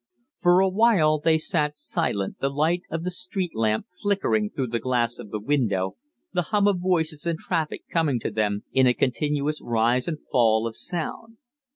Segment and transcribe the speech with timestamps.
[0.39, 4.79] For a while they sat silent, the light of the street lamp flickering through the
[4.79, 5.95] glass of the window,
[6.33, 10.65] the hum of voices and traffic coming to them in a continuous rise and fall
[10.65, 11.37] of sound.